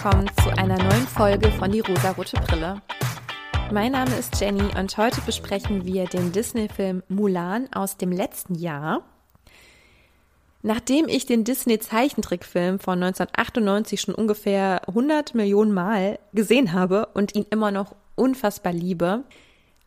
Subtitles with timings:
[0.00, 2.80] willkommen zu einer neuen Folge von Die rosarote Brille.
[3.72, 9.02] Mein Name ist Jenny und heute besprechen wir den Disney-Film Mulan aus dem letzten Jahr.
[10.62, 17.46] Nachdem ich den Disney-Zeichentrickfilm von 1998 schon ungefähr 100 Millionen Mal gesehen habe und ihn
[17.50, 19.24] immer noch unfassbar liebe,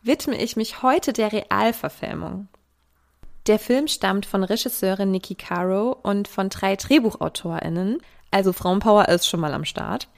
[0.02, 2.48] widme ich mich heute der Realverfilmung.
[3.46, 9.40] Der Film stammt von Regisseurin Nikki Caro und von drei DrehbuchautorInnen, also Frauenpower ist schon
[9.40, 10.08] mal am Start.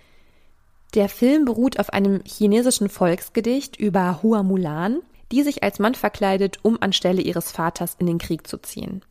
[0.95, 5.00] Der Film beruht auf einem chinesischen Volksgedicht über Hua Mulan,
[5.32, 9.02] die sich als Mann verkleidet, um anstelle ihres Vaters in den Krieg zu ziehen.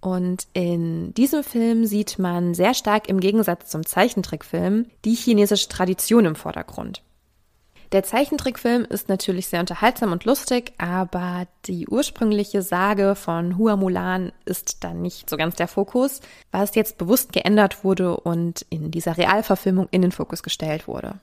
[0.00, 6.24] Und in diesem Film sieht man sehr stark im Gegensatz zum Zeichentrickfilm die chinesische Tradition
[6.24, 7.02] im Vordergrund.
[7.92, 14.30] Der Zeichentrickfilm ist natürlich sehr unterhaltsam und lustig, aber die ursprüngliche Sage von Hua Mulan
[14.44, 16.20] ist dann nicht so ganz der Fokus,
[16.52, 21.18] was jetzt bewusst geändert wurde und in dieser Realverfilmung in den Fokus gestellt wurde.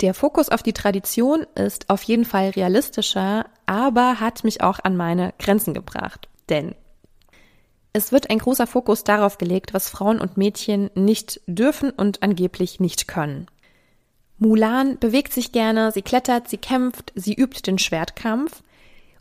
[0.00, 4.96] Der Fokus auf die Tradition ist auf jeden Fall realistischer, aber hat mich auch an
[4.96, 6.28] meine Grenzen gebracht.
[6.48, 6.74] Denn
[7.92, 12.80] es wird ein großer Fokus darauf gelegt, was Frauen und Mädchen nicht dürfen und angeblich
[12.80, 13.46] nicht können.
[14.40, 18.62] Mulan bewegt sich gerne, sie klettert, sie kämpft, sie übt den Schwertkampf.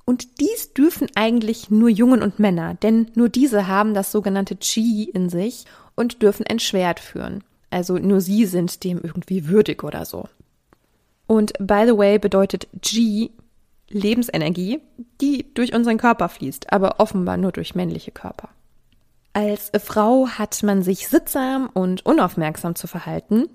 [0.05, 5.03] Und dies dürfen eigentlich nur Jungen und Männer, denn nur diese haben das sogenannte Qi
[5.03, 7.43] in sich und dürfen ein Schwert führen.
[7.69, 10.27] Also nur sie sind dem irgendwie würdig oder so.
[11.27, 13.29] Und by the way bedeutet Qi
[13.89, 14.79] Lebensenergie,
[15.19, 18.49] die durch unseren Körper fließt, aber offenbar nur durch männliche Körper.
[19.33, 23.47] Als Frau hat man sich sittsam und unaufmerksam zu verhalten,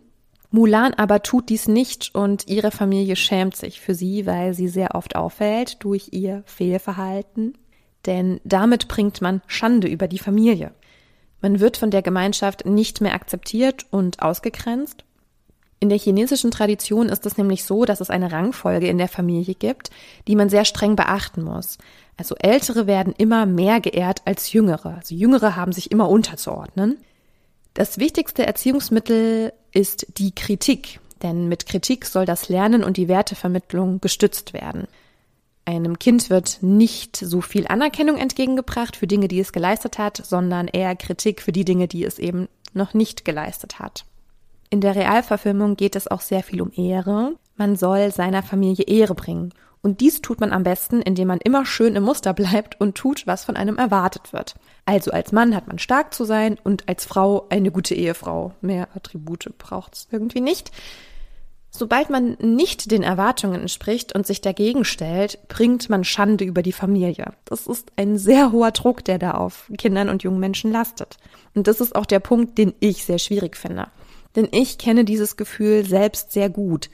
[0.54, 4.94] Mulan aber tut dies nicht und ihre Familie schämt sich für sie, weil sie sehr
[4.94, 7.58] oft auffällt durch ihr Fehlverhalten.
[8.06, 10.72] Denn damit bringt man Schande über die Familie.
[11.42, 15.04] Man wird von der Gemeinschaft nicht mehr akzeptiert und ausgegrenzt.
[15.80, 19.56] In der chinesischen Tradition ist es nämlich so, dass es eine Rangfolge in der Familie
[19.56, 19.90] gibt,
[20.28, 21.78] die man sehr streng beachten muss.
[22.16, 24.94] Also Ältere werden immer mehr geehrt als Jüngere.
[24.98, 26.98] Also Jüngere haben sich immer unterzuordnen.
[27.74, 34.00] Das wichtigste Erziehungsmittel ist die Kritik, denn mit Kritik soll das Lernen und die Wertevermittlung
[34.00, 34.86] gestützt werden.
[35.64, 40.68] Einem Kind wird nicht so viel Anerkennung entgegengebracht für Dinge, die es geleistet hat, sondern
[40.68, 44.04] eher Kritik für die Dinge, die es eben noch nicht geleistet hat.
[44.70, 47.34] In der Realverfilmung geht es auch sehr viel um Ehre.
[47.56, 49.52] Man soll seiner Familie Ehre bringen.
[49.84, 53.26] Und dies tut man am besten, indem man immer schön im Muster bleibt und tut,
[53.26, 54.54] was von einem erwartet wird.
[54.86, 58.54] Also als Mann hat man stark zu sein und als Frau eine gute Ehefrau.
[58.62, 60.70] Mehr Attribute braucht's irgendwie nicht.
[61.68, 66.72] Sobald man nicht den Erwartungen entspricht und sich dagegen stellt, bringt man Schande über die
[66.72, 67.34] Familie.
[67.44, 71.18] Das ist ein sehr hoher Druck, der da auf Kindern und jungen Menschen lastet.
[71.54, 73.88] Und das ist auch der Punkt, den ich sehr schwierig finde.
[74.34, 76.88] Denn ich kenne dieses Gefühl selbst sehr gut.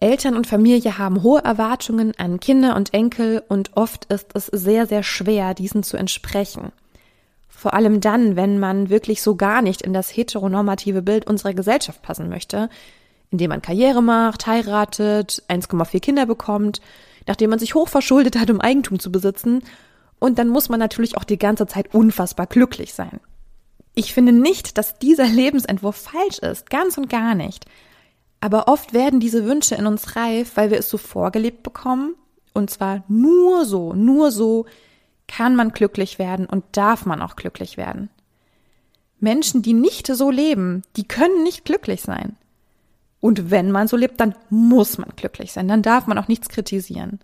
[0.00, 4.86] Eltern und Familie haben hohe Erwartungen an Kinder und Enkel und oft ist es sehr,
[4.86, 6.72] sehr schwer, diesen zu entsprechen.
[7.48, 12.02] Vor allem dann, wenn man wirklich so gar nicht in das heteronormative Bild unserer Gesellschaft
[12.02, 12.70] passen möchte,
[13.30, 16.80] indem man Karriere macht, heiratet, 1,4 Kinder bekommt,
[17.26, 19.62] nachdem man sich hochverschuldet hat, um Eigentum zu besitzen,
[20.20, 23.20] und dann muss man natürlich auch die ganze Zeit unfassbar glücklich sein.
[23.94, 27.66] Ich finde nicht, dass dieser Lebensentwurf falsch ist, ganz und gar nicht.
[28.40, 32.14] Aber oft werden diese Wünsche in uns reif, weil wir es so vorgelebt bekommen.
[32.54, 34.66] Und zwar nur so, nur so
[35.26, 38.10] kann man glücklich werden und darf man auch glücklich werden.
[39.20, 42.36] Menschen, die nicht so leben, die können nicht glücklich sein.
[43.20, 46.48] Und wenn man so lebt, dann muss man glücklich sein, dann darf man auch nichts
[46.48, 47.18] kritisieren.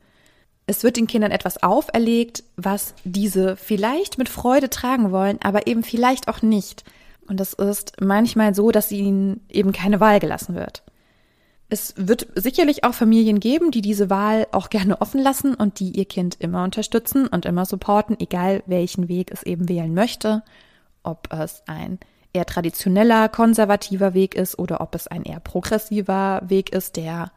[0.67, 5.83] Es wird den Kindern etwas auferlegt, was diese vielleicht mit Freude tragen wollen, aber eben
[5.83, 6.85] vielleicht auch nicht.
[7.27, 10.84] Und es ist manchmal so, dass ihnen eben keine Wahl gelassen wird.
[11.69, 15.91] Es wird sicherlich auch Familien geben, die diese Wahl auch gerne offen lassen und die
[15.91, 20.43] ihr Kind immer unterstützen und immer supporten, egal welchen Weg es eben wählen möchte.
[21.03, 21.99] Ob es ein
[22.33, 27.33] eher traditioneller, konservativer Weg ist oder ob es ein eher progressiver Weg ist, der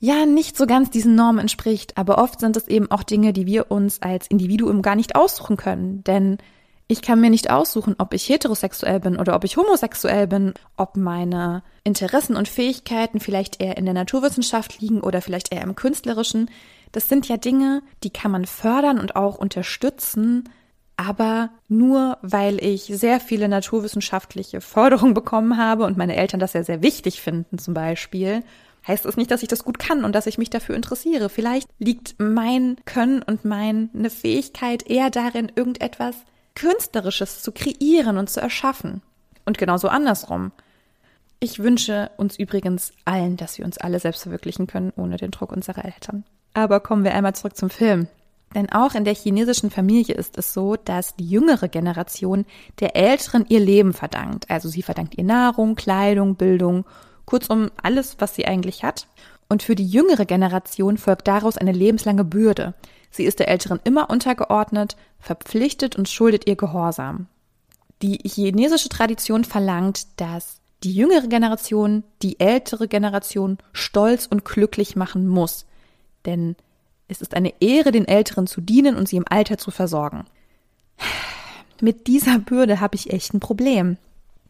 [0.00, 1.96] ja nicht so ganz diesen Normen entspricht.
[1.96, 5.56] Aber oft sind es eben auch Dinge, die wir uns als Individuum gar nicht aussuchen
[5.56, 6.02] können.
[6.04, 6.38] Denn
[6.90, 10.96] ich kann mir nicht aussuchen, ob ich heterosexuell bin oder ob ich homosexuell bin, ob
[10.96, 16.50] meine Interessen und Fähigkeiten vielleicht eher in der Naturwissenschaft liegen oder vielleicht eher im künstlerischen.
[16.92, 20.48] Das sind ja Dinge, die kann man fördern und auch unterstützen,
[20.96, 26.64] aber nur weil ich sehr viele naturwissenschaftliche Förderungen bekommen habe und meine Eltern das ja
[26.64, 28.42] sehr wichtig finden zum Beispiel,
[28.86, 31.28] heißt es nicht, dass ich das gut kann und dass ich mich dafür interessiere.
[31.28, 36.16] Vielleicht liegt mein Können und meine Fähigkeit eher darin, irgendetwas
[36.58, 39.02] Künstlerisches zu kreieren und zu erschaffen.
[39.44, 40.50] Und genauso andersrum.
[41.38, 45.52] Ich wünsche uns übrigens allen, dass wir uns alle selbst verwirklichen können, ohne den Druck
[45.52, 46.24] unserer Eltern.
[46.54, 48.08] Aber kommen wir einmal zurück zum Film.
[48.56, 52.44] Denn auch in der chinesischen Familie ist es so, dass die jüngere Generation
[52.80, 54.50] der Älteren ihr Leben verdankt.
[54.50, 56.84] Also sie verdankt ihr Nahrung, Kleidung, Bildung,
[57.24, 59.06] kurzum alles, was sie eigentlich hat.
[59.48, 62.74] Und für die jüngere Generation folgt daraus eine lebenslange Bürde.
[63.10, 67.26] Sie ist der Älteren immer untergeordnet, verpflichtet und schuldet ihr Gehorsam.
[68.02, 75.26] Die chinesische Tradition verlangt, dass die jüngere Generation die ältere Generation stolz und glücklich machen
[75.26, 75.66] muss.
[76.24, 76.54] Denn
[77.08, 80.24] es ist eine Ehre, den Älteren zu dienen und sie im Alter zu versorgen.
[81.80, 83.96] Mit dieser Bürde habe ich echt ein Problem.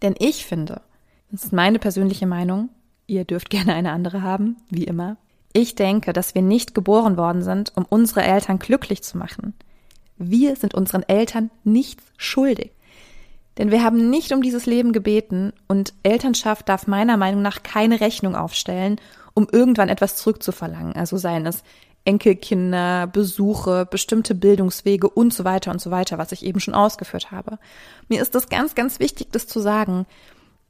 [0.02, 0.82] Denn ich finde,
[1.30, 2.70] das ist meine persönliche Meinung,
[3.06, 5.16] ihr dürft gerne eine andere haben, wie immer.
[5.52, 9.54] Ich denke, dass wir nicht geboren worden sind, um unsere Eltern glücklich zu machen.
[10.16, 12.72] Wir sind unseren Eltern nichts schuldig.
[13.56, 18.00] Denn wir haben nicht um dieses Leben gebeten und Elternschaft darf meiner Meinung nach keine
[18.00, 19.00] Rechnung aufstellen,
[19.34, 20.94] um irgendwann etwas zurückzuverlangen.
[20.94, 21.64] Also seien es
[22.04, 27.30] Enkelkinder, Besuche, bestimmte Bildungswege und so weiter und so weiter, was ich eben schon ausgeführt
[27.32, 27.58] habe.
[28.08, 30.06] Mir ist das ganz, ganz wichtig, das zu sagen,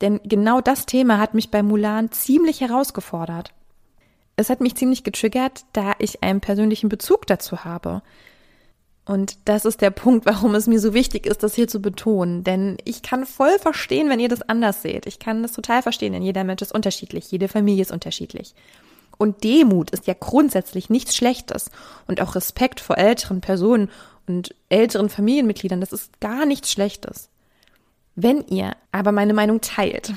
[0.01, 3.53] denn genau das Thema hat mich bei Mulan ziemlich herausgefordert.
[4.39, 8.03] Es hat mich ziemlich getriggert, da ich einen persönlichen Bezug dazu habe.
[9.05, 12.45] Und das ist der Punkt, warum es mir so wichtig ist, das hier zu betonen.
[12.45, 15.07] Denn ich kann voll verstehen, wenn ihr das anders seht.
[15.07, 18.55] Ich kann das total verstehen, denn jeder Mensch ist unterschiedlich, jede Familie ist unterschiedlich.
[19.17, 21.73] Und Demut ist ja grundsätzlich nichts Schlechtes.
[22.07, 23.91] Und auch Respekt vor älteren Personen
[24.29, 27.29] und älteren Familienmitgliedern, das ist gar nichts Schlechtes.
[28.15, 30.13] Wenn ihr aber meine Meinung teilt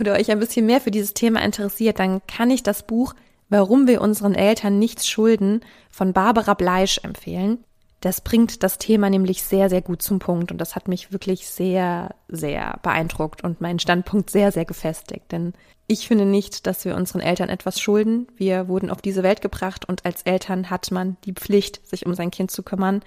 [0.00, 3.14] oder euch ein bisschen mehr für dieses Thema interessiert, dann kann ich das Buch
[3.52, 5.60] Warum wir unseren Eltern nichts schulden
[5.90, 7.58] von Barbara Bleisch empfehlen.
[8.00, 11.46] Das bringt das Thema nämlich sehr, sehr gut zum Punkt und das hat mich wirklich
[11.46, 15.30] sehr, sehr beeindruckt und meinen Standpunkt sehr, sehr gefestigt.
[15.32, 15.52] Denn
[15.86, 18.26] ich finde nicht, dass wir unseren Eltern etwas schulden.
[18.36, 22.14] Wir wurden auf diese Welt gebracht und als Eltern hat man die Pflicht, sich um
[22.14, 23.02] sein Kind zu kümmern.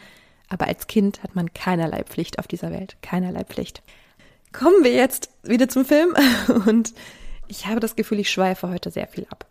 [0.47, 2.97] Aber als Kind hat man keinerlei Pflicht auf dieser Welt.
[3.01, 3.81] Keinerlei Pflicht.
[4.57, 6.15] Kommen wir jetzt wieder zum Film
[6.65, 6.93] und
[7.47, 9.45] ich habe das Gefühl, ich schweife heute sehr viel ab.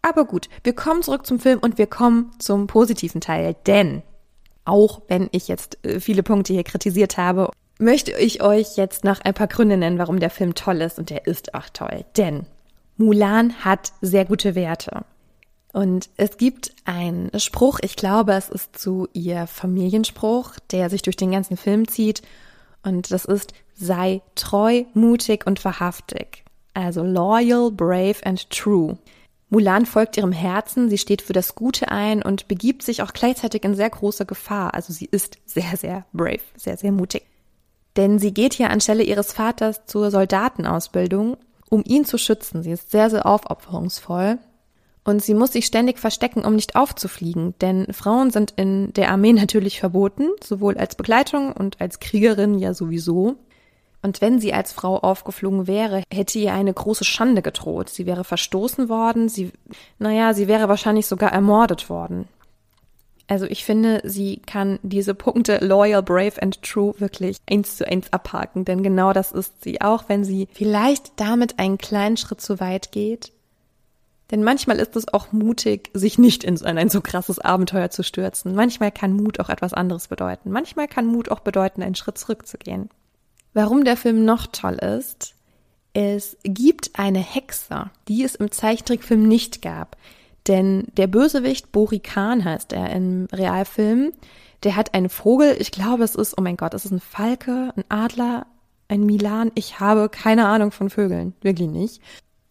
[0.00, 4.02] Aber gut, wir kommen zurück zum Film und wir kommen zum positiven Teil, denn
[4.64, 9.20] auch wenn ich jetzt äh, viele Punkte hier kritisiert habe, möchte ich euch jetzt noch
[9.20, 12.04] ein paar Gründe nennen, warum der Film toll ist und der ist auch toll.
[12.16, 12.46] Denn
[12.96, 15.04] Mulan hat sehr gute Werte.
[15.74, 21.16] Und es gibt einen Spruch, ich glaube, es ist zu ihr Familienspruch, der sich durch
[21.16, 22.22] den ganzen Film zieht.
[22.82, 26.44] Und das ist, sei treu, mutig und wahrhaftig.
[26.74, 28.98] Also loyal, brave and true.
[29.50, 33.64] Mulan folgt ihrem Herzen, sie steht für das Gute ein und begibt sich auch gleichzeitig
[33.64, 34.74] in sehr große Gefahr.
[34.74, 37.24] Also sie ist sehr, sehr brave, sehr, sehr mutig.
[37.96, 41.36] Denn sie geht hier anstelle ihres Vaters zur Soldatenausbildung,
[41.70, 42.62] um ihn zu schützen.
[42.62, 44.38] Sie ist sehr, sehr aufopferungsvoll.
[45.04, 49.32] Und sie muss sich ständig verstecken, um nicht aufzufliegen, denn Frauen sind in der Armee
[49.32, 53.36] natürlich verboten, sowohl als Begleitung und als Kriegerin ja sowieso.
[54.02, 57.88] Und wenn sie als Frau aufgeflogen wäre, hätte ihr eine große Schande gedroht.
[57.88, 59.52] Sie wäre verstoßen worden, sie,
[59.98, 62.28] naja, sie wäre wahrscheinlich sogar ermordet worden.
[63.26, 68.10] Also ich finde, sie kann diese Punkte loyal, brave and true wirklich eins zu eins
[68.10, 72.58] abhaken, denn genau das ist sie, auch wenn sie vielleicht damit einen kleinen Schritt zu
[72.58, 73.32] weit geht.
[74.30, 78.54] Denn manchmal ist es auch mutig, sich nicht in ein so krasses Abenteuer zu stürzen.
[78.54, 80.50] Manchmal kann Mut auch etwas anderes bedeuten.
[80.50, 82.90] Manchmal kann Mut auch bedeuten, einen Schritt zurückzugehen.
[83.58, 85.34] Warum der Film noch toll ist,
[85.92, 89.96] es gibt eine Hexe, die es im Zeichentrickfilm nicht gab.
[90.46, 94.12] Denn der Bösewicht Bori Khan heißt er im Realfilm.
[94.62, 97.72] Der hat einen Vogel, ich glaube es ist, oh mein Gott, es ist ein Falke,
[97.74, 98.46] ein Adler,
[98.86, 99.50] ein Milan.
[99.56, 102.00] Ich habe keine Ahnung von Vögeln, wirklich nicht.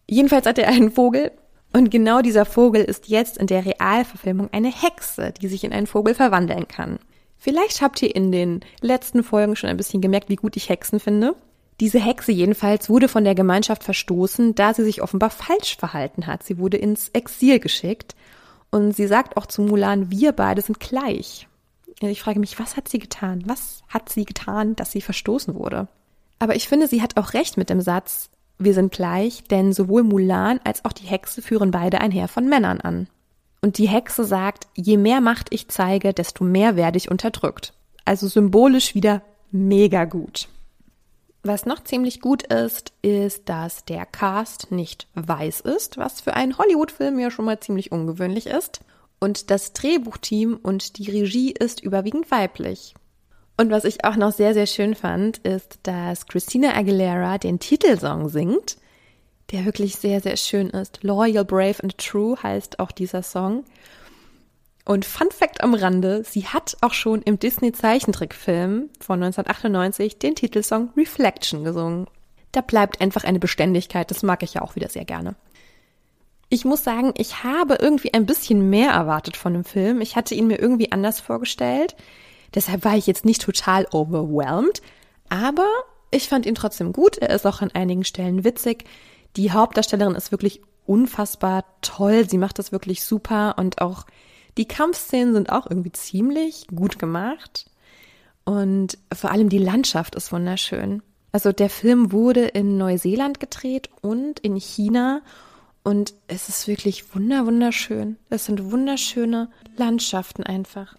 [0.06, 1.30] Jedenfalls hat er einen Vogel
[1.72, 5.86] und genau dieser Vogel ist jetzt in der Realverfilmung eine Hexe, die sich in einen
[5.86, 6.98] Vogel verwandeln kann.
[7.38, 11.00] Vielleicht habt ihr in den letzten Folgen schon ein bisschen gemerkt, wie gut ich Hexen
[11.00, 11.34] finde.
[11.80, 16.42] Diese Hexe jedenfalls wurde von der Gemeinschaft verstoßen, da sie sich offenbar falsch verhalten hat.
[16.42, 18.16] Sie wurde ins Exil geschickt
[18.70, 21.46] und sie sagt auch zu Mulan, wir beide sind gleich.
[22.00, 23.42] Ich frage mich, was hat sie getan?
[23.46, 25.88] Was hat sie getan, dass sie verstoßen wurde?
[26.40, 30.02] Aber ich finde, sie hat auch recht mit dem Satz, wir sind gleich, denn sowohl
[30.02, 33.08] Mulan als auch die Hexe führen beide ein Heer von Männern an.
[33.60, 37.72] Und die Hexe sagt, je mehr Macht ich zeige, desto mehr werde ich unterdrückt.
[38.04, 40.48] Also symbolisch wieder mega gut.
[41.42, 46.58] Was noch ziemlich gut ist, ist, dass der Cast nicht weiß ist, was für einen
[46.58, 48.80] Hollywood-Film ja schon mal ziemlich ungewöhnlich ist.
[49.20, 52.94] Und das Drehbuchteam und die Regie ist überwiegend weiblich.
[53.56, 58.28] Und was ich auch noch sehr, sehr schön fand, ist, dass Christina Aguilera den Titelsong
[58.28, 58.76] singt,
[59.50, 61.02] der wirklich sehr, sehr schön ist.
[61.02, 63.64] Loyal, Brave and True heißt auch dieser Song.
[64.84, 70.34] Und Fun Fact am Rande, sie hat auch schon im Disney Zeichentrickfilm von 1998 den
[70.34, 72.06] Titelsong Reflection gesungen.
[72.52, 75.34] Da bleibt einfach eine Beständigkeit, das mag ich ja auch wieder sehr gerne.
[76.50, 80.00] Ich muss sagen, ich habe irgendwie ein bisschen mehr erwartet von dem Film.
[80.00, 81.94] Ich hatte ihn mir irgendwie anders vorgestellt.
[82.54, 84.80] Deshalb war ich jetzt nicht total overwhelmed.
[85.28, 85.68] Aber
[86.10, 87.18] ich fand ihn trotzdem gut.
[87.18, 88.84] Er ist auch an einigen Stellen witzig.
[89.38, 92.28] Die Hauptdarstellerin ist wirklich unfassbar toll.
[92.28, 94.04] Sie macht das wirklich super und auch
[94.56, 97.70] die Kampfszenen sind auch irgendwie ziemlich gut gemacht.
[98.44, 101.02] Und vor allem die Landschaft ist wunderschön.
[101.30, 105.22] Also der Film wurde in Neuseeland gedreht und in China
[105.84, 108.16] und es ist wirklich wunder wunderschön.
[108.30, 110.96] Es sind wunderschöne Landschaften einfach.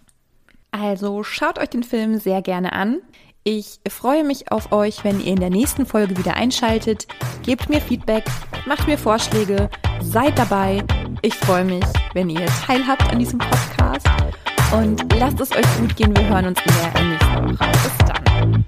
[0.70, 3.02] Also schaut euch den Film sehr gerne an.
[3.42, 7.06] Ich freue mich auf euch, wenn ihr in der nächsten Folge wieder einschaltet.
[7.42, 8.24] Gebt mir Feedback,
[8.66, 9.70] macht mir Vorschläge,
[10.02, 10.84] seid dabei.
[11.22, 14.06] Ich freue mich, wenn ihr teilhabt an diesem Podcast.
[14.72, 16.14] Und lasst es euch gut gehen.
[16.14, 17.70] Wir hören uns in der nächsten Woche.
[17.72, 18.64] Bis dann.